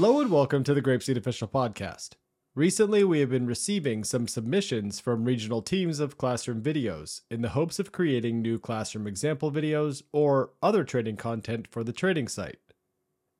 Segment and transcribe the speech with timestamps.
[0.00, 2.10] Hello and welcome to the Grapeseed Official Podcast.
[2.54, 7.48] Recently, we have been receiving some submissions from regional teams of classroom videos in the
[7.48, 12.60] hopes of creating new classroom example videos or other training content for the training site.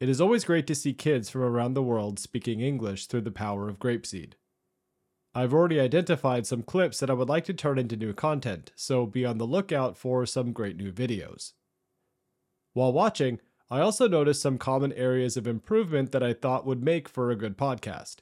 [0.01, 3.31] It is always great to see kids from around the world speaking English through the
[3.31, 4.33] power of Grapeseed.
[5.37, 9.07] I've already identified some clips that I would like to turn into new content, so
[9.07, 11.53] be on the lookout for some great new videos.
[12.73, 13.39] While watching,
[13.71, 17.37] I also noticed some common areas of improvement that I thought would make for a
[17.37, 18.17] good podcast.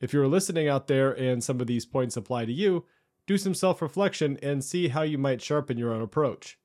[0.00, 2.86] If you're listening out there and some of these points apply to you,
[3.26, 6.58] do some self reflection and see how you might sharpen your own approach.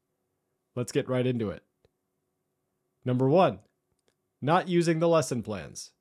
[0.75, 1.63] Let's get right into it.
[3.03, 3.59] Number one,
[4.41, 5.91] not using the lesson plans.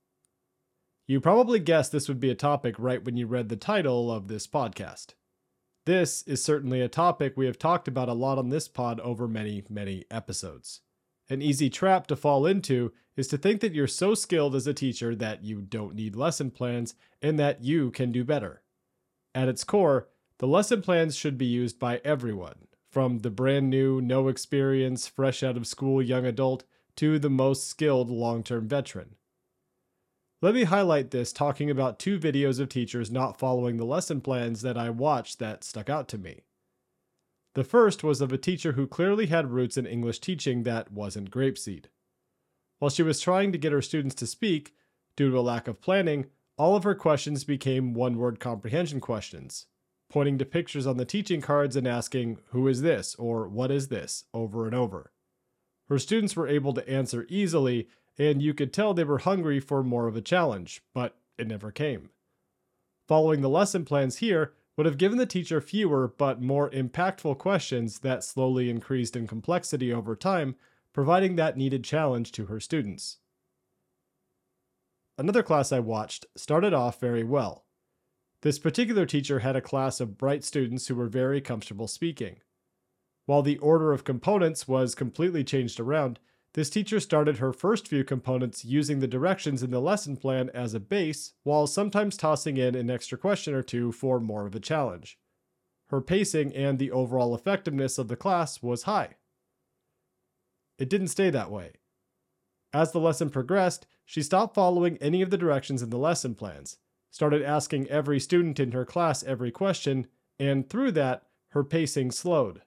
[1.09, 4.29] You probably guessed this would be a topic right when you read the title of
[4.29, 5.15] this podcast.
[5.85, 9.27] This is certainly a topic we have talked about a lot on this pod over
[9.27, 10.81] many, many episodes.
[11.31, 14.75] An easy trap to fall into is to think that you're so skilled as a
[14.75, 18.63] teacher that you don't need lesson plans and that you can do better.
[19.35, 24.01] At its core, the lesson plans should be used by everyone, from the brand new,
[24.01, 26.65] no experience, fresh out of school young adult
[26.97, 29.17] to the most skilled long term veteran.
[30.43, 34.63] Let me highlight this talking about two videos of teachers not following the lesson plans
[34.63, 36.43] that I watched that stuck out to me.
[37.55, 41.31] The first was of a teacher who clearly had roots in English teaching that wasn't
[41.31, 41.87] grapeseed.
[42.79, 44.75] While she was trying to get her students to speak,
[45.17, 49.67] due to a lack of planning, all of her questions became one word comprehension questions,
[50.09, 53.15] pointing to pictures on the teaching cards and asking, Who is this?
[53.17, 54.25] or What is this?
[54.33, 55.13] over and over.
[55.89, 59.83] Her students were able to answer easily, and you could tell they were hungry for
[59.83, 62.11] more of a challenge, but it never came.
[63.09, 68.01] Following the lesson plans here, would have given the teacher fewer but more impactful questions
[68.01, 70.57] that slowly increased in complexity over time,
[70.93, 73.19] providing that needed challenge to her students.
[75.19, 77.65] Another class I watched started off very well.
[78.41, 82.41] This particular teacher had a class of bright students who were very comfortable speaking.
[83.27, 86.19] While the order of components was completely changed around,
[86.55, 90.75] this teacher started her first few components using the directions in the lesson plan as
[90.75, 94.61] a base, while sometimes tossing in an extra question or two for more of a
[94.61, 95.19] challenge.
[95.89, 99.17] Her pacing and the overall effectiveness of the class was high.
[100.79, 101.73] It didn't stay that way.
[102.73, 106.79] As the lesson progressed, she stopped following any of the directions in the lesson plans,
[107.11, 110.07] started asking every student in her class every question,
[110.39, 112.63] and through that, her pacing slowed.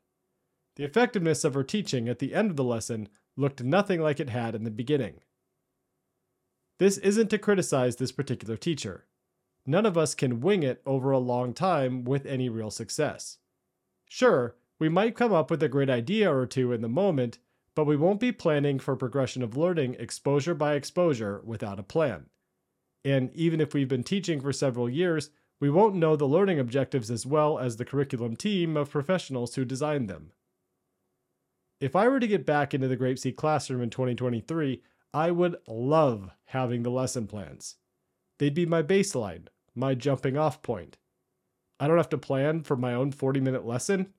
[0.75, 4.29] The effectiveness of her teaching at the end of the lesson looked nothing like it
[4.29, 5.21] had in the beginning.
[6.77, 9.05] This isn't to criticize this particular teacher.
[9.65, 13.37] None of us can wing it over a long time with any real success.
[14.07, 17.39] Sure, we might come up with a great idea or two in the moment,
[17.73, 22.25] but we won't be planning for progression of learning exposure by exposure without a plan.
[23.03, 27.09] And even if we've been teaching for several years, we won't know the learning objectives
[27.09, 30.31] as well as the curriculum team of professionals who designed them.
[31.79, 34.81] If I were to get back into the Grapeseed classroom in 2023,
[35.13, 37.75] I would love having the lesson plans.
[38.39, 40.97] They'd be my baseline, my jumping off point.
[41.79, 44.13] I don't have to plan for my own 40 minute lesson,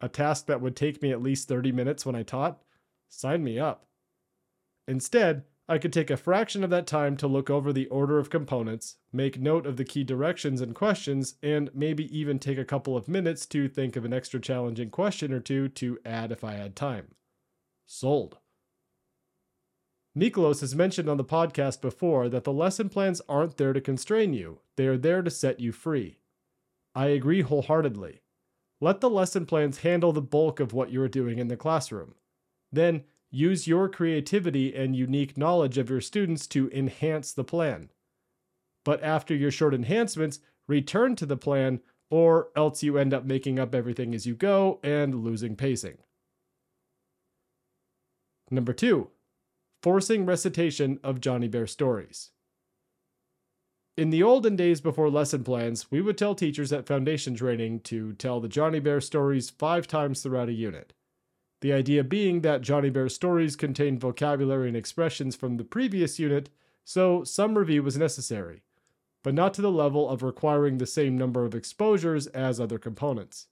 [0.00, 2.62] a task that would take me at least 30 minutes when I taught.
[3.08, 3.86] Sign me up.
[4.88, 8.30] Instead, I could take a fraction of that time to look over the order of
[8.30, 12.96] components, make note of the key directions and questions, and maybe even take a couple
[12.96, 16.54] of minutes to think of an extra challenging question or two to add if I
[16.54, 17.16] had time.
[17.84, 18.38] Sold.
[20.16, 24.32] Nikolaos has mentioned on the podcast before that the lesson plans aren't there to constrain
[24.32, 26.20] you, they are there to set you free.
[26.94, 28.22] I agree wholeheartedly.
[28.80, 32.14] Let the lesson plans handle the bulk of what you are doing in the classroom.
[32.72, 37.90] Then Use your creativity and unique knowledge of your students to enhance the plan.
[38.84, 43.58] But after your short enhancements, return to the plan, or else you end up making
[43.58, 45.98] up everything as you go and losing pacing.
[48.50, 49.10] Number two,
[49.82, 52.30] forcing recitation of Jonny Bear stories.
[53.96, 58.12] In the olden days before lesson plans, we would tell teachers at foundation training to
[58.12, 60.92] tell the Jonny Bear stories five times throughout a unit.
[61.66, 66.48] The idea being that Jonny Bear's stories contained vocabulary and expressions from the previous unit,
[66.84, 68.62] so some review was necessary,
[69.24, 73.48] but not to the level of requiring the same number of exposures as other components.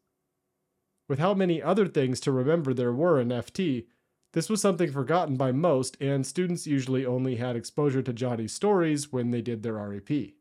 [1.09, 3.87] With how many other things to remember there were in FT,
[4.31, 9.13] this was something forgotten by most, and students usually only had exposure to Jonny's stories
[9.13, 10.35] when they did their REP.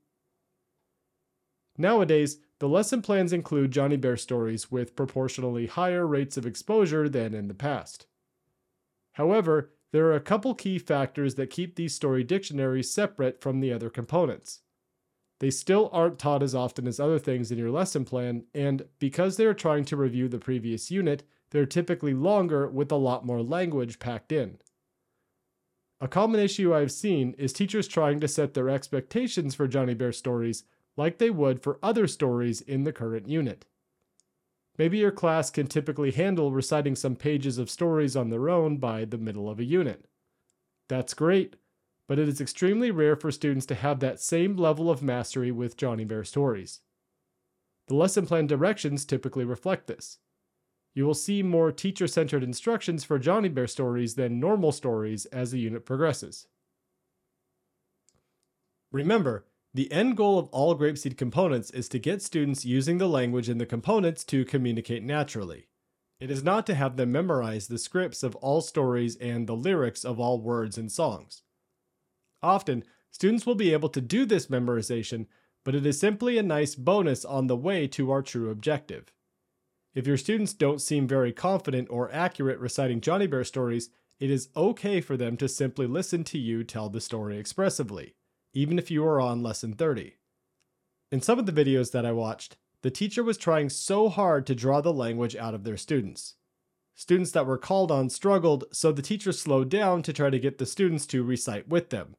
[1.77, 7.33] Nowadays, the lesson plans include Jonny Bear stories with proportionally higher rates of exposure than
[7.33, 8.05] in the past.
[9.13, 13.71] However, there are a couple key factors that keep these story dictionaries separate from the
[13.71, 14.61] other components.
[15.39, 19.37] They still aren't taught as often as other things in your lesson plan, and because
[19.37, 23.43] they are trying to review the previous unit, they're typically longer with a lot more
[23.43, 24.57] language packed in.
[25.99, 30.11] A common issue I've seen is teachers trying to set their expectations for Johnny Bear
[30.11, 30.63] stories
[30.95, 33.65] like they would for other stories in the current unit.
[34.77, 39.05] Maybe your class can typically handle reciting some pages of stories on their own by
[39.05, 40.05] the middle of a unit.
[40.89, 41.55] That's great,
[42.07, 45.77] but it is extremely rare for students to have that same level of mastery with
[45.77, 46.81] Jonny Bear stories.
[47.87, 50.19] The lesson plan directions typically reflect this.
[50.95, 55.51] You will see more teacher centered instructions for Jonny Bear stories than normal stories as
[55.51, 56.47] the unit progresses.
[58.91, 63.49] Remember, the end goal of all Grapeseed components is to get students using the language
[63.49, 65.67] in the components to communicate naturally.
[66.19, 70.05] It is not to have them memorize the scripts of all stories and the lyrics
[70.05, 71.41] of all words and songs.
[72.41, 75.25] Often, students will be able to do this memorization,
[75.65, 79.11] but it is simply a nice bonus on the way to our true objective.
[79.95, 83.89] If your students don't seem very confident or accurate reciting Jonny Bear stories,
[84.19, 88.13] it is okay for them to simply listen to you tell the story expressively,
[88.53, 90.17] even if you are on lesson 30.
[91.11, 94.55] In some of the videos that I watched, the teacher was trying so hard to
[94.55, 96.35] draw the language out of their students.
[96.95, 100.57] Students that were called on struggled, so the teacher slowed down to try to get
[100.57, 102.15] the students to recite with them.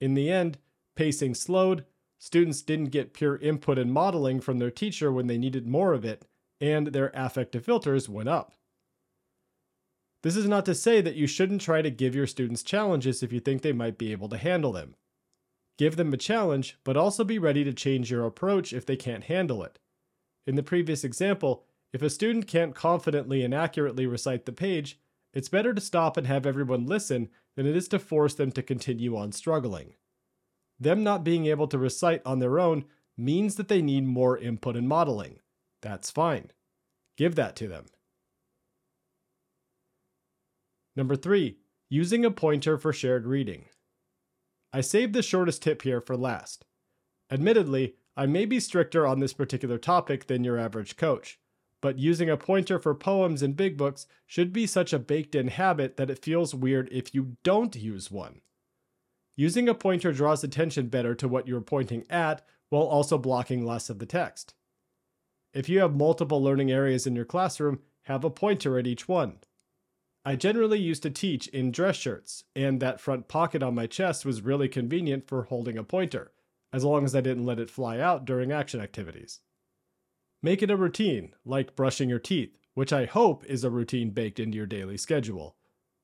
[0.00, 0.58] In the end,
[0.94, 1.84] pacing slowed,
[2.18, 6.04] students didn't get pure input and modeling from their teacher when they needed more of
[6.04, 6.24] it,
[6.60, 8.52] and their affective filters went up.
[10.22, 13.32] This is not to say that you shouldn't try to give your students challenges if
[13.32, 14.94] you think they might be able to handle them.
[15.78, 19.24] Give them a challenge, but also be ready to change your approach if they can't
[19.24, 19.78] handle it.
[20.46, 24.98] In the previous example, if a student can't confidently and accurately recite the page,
[25.34, 28.62] it's better to stop and have everyone listen than it is to force them to
[28.62, 29.94] continue on struggling.
[30.78, 32.84] Them not being able to recite on their own
[33.16, 35.40] means that they need more input and modeling.
[35.82, 36.50] That's fine.
[37.16, 37.86] Give that to them.
[40.94, 41.58] Number three,
[41.88, 43.66] using a pointer for shared reading.
[44.72, 46.64] I saved the shortest tip here for last.
[47.30, 51.38] Admittedly, I may be stricter on this particular topic than your average coach,
[51.80, 55.48] but using a pointer for poems in big books should be such a baked in
[55.48, 58.40] habit that it feels weird if you don't use one.
[59.36, 63.90] Using a pointer draws attention better to what you're pointing at while also blocking less
[63.90, 64.54] of the text.
[65.52, 69.38] If you have multiple learning areas in your classroom, have a pointer at each one.
[70.26, 74.26] I generally used to teach in dress shirts, and that front pocket on my chest
[74.26, 76.32] was really convenient for holding a pointer,
[76.72, 79.38] as long as I didn't let it fly out during action activities.
[80.42, 84.40] Make it a routine, like brushing your teeth, which I hope is a routine baked
[84.40, 85.54] into your daily schedule.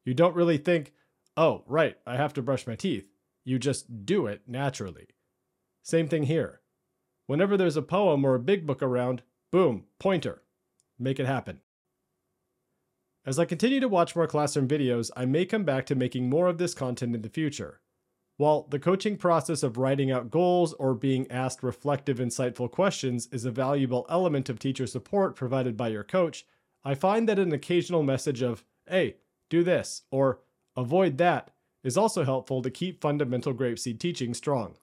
[0.04, 0.92] You don't really think,
[1.36, 3.08] oh, right, I have to brush my teeth.
[3.44, 5.08] You just do it naturally.
[5.82, 6.60] Same thing here.
[7.26, 10.42] Whenever there's a poem or a big book around, Boom, pointer.
[10.96, 11.60] Make it happen.
[13.24, 16.48] As I continue to watch more classroom videos, I may come back to making more
[16.48, 17.80] of this content in the future.
[18.36, 23.44] While the coaching process of writing out goals or being asked reflective, insightful questions is
[23.44, 26.44] a valuable element of teacher support provided by your coach,
[26.84, 29.16] I find that an occasional message of, hey,
[29.48, 30.40] do this, or
[30.76, 31.52] avoid that,
[31.84, 34.74] is also helpful to keep fundamental grapeseed teaching strong.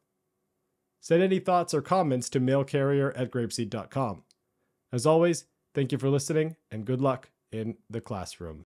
[1.01, 4.23] Send any thoughts or comments to mailcarrier at grapeseed.com.
[4.93, 8.65] As always, thank you for listening and good luck in the classroom.